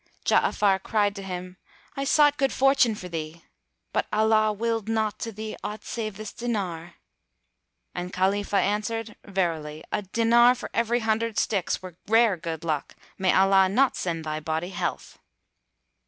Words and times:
Ja'afar 0.25 0.81
cried 0.81 1.15
to 1.15 1.21
him, 1.21 1.57
"I 1.95 2.05
sought 2.05 2.37
good 2.39 2.51
fortune 2.51 2.95
for 2.95 3.07
thee, 3.07 3.43
but 3.93 4.07
Allah 4.11 4.51
willed 4.51 4.89
not 4.89 5.19
to 5.19 5.31
thee 5.31 5.55
aught 5.63 5.83
save 5.83 6.17
this 6.17 6.33
dinar." 6.33 6.95
And 7.93 8.11
Khalifah 8.11 8.55
answered, 8.57 9.15
"Verily, 9.25 9.83
a 9.91 10.01
dinar 10.01 10.55
for 10.55 10.71
every 10.73 11.01
hundred 11.01 11.37
sticks 11.37 11.83
were 11.83 11.97
rare 12.07 12.35
good 12.35 12.63
luck, 12.63 12.95
may 13.19 13.31
Allah 13.31 13.69
not 13.69 13.95
send 13.95 14.23
thy 14.23 14.39
body 14.39 14.69
health!" 14.69 15.19